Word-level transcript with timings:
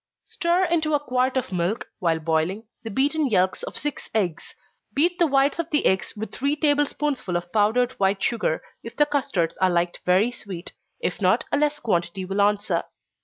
_Stir 0.27 0.63
into 0.65 0.95
a 0.95 0.99
quart 0.99 1.37
of 1.37 1.51
milk, 1.51 1.87
while 1.99 2.17
boiling, 2.17 2.63
the 2.81 2.89
beaten 2.89 3.27
yelks 3.29 3.61
of 3.61 3.77
six 3.77 4.09
eggs. 4.15 4.55
Beat 4.95 5.19
the 5.19 5.27
whites 5.27 5.59
of 5.59 5.69
the 5.69 5.85
eggs 5.85 6.15
with 6.17 6.31
three 6.33 6.55
table 6.55 6.85
spoonsful 6.87 7.35
of 7.37 7.53
powdered 7.53 7.91
white 7.99 8.23
sugar, 8.23 8.63
if 8.81 8.95
the 8.95 9.05
custards 9.05 9.59
are 9.59 9.69
liked 9.69 9.99
very 10.03 10.31
sweet 10.31 10.73
if 11.01 11.21
not, 11.21 11.43
a 11.51 11.57
less 11.57 11.77
quantity 11.77 12.25
will 12.25 12.41
answer. 12.41 12.83